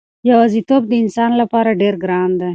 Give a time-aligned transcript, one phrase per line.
[0.29, 2.49] یوازېتوب د انسان لپاره ډېر ګران دی.